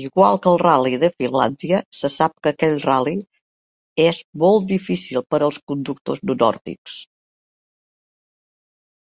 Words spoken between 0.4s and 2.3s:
que el Ral·li de Finlàndia, se